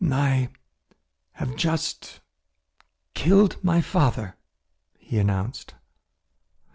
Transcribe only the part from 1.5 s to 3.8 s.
just killed